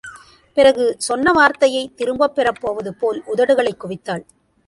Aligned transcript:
பிறகு, 0.53 0.95
சொன்ன 0.97 1.31
வார்த்தையை 1.31 1.93
திரும்பப் 1.95 2.35
பெறப் 2.35 2.61
போவதுபோல், 2.61 3.23
உதடுகளைக் 3.35 3.85
குவித்தாள். 3.85 4.25